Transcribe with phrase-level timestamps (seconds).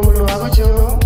[0.00, 0.98] como lo hago yo.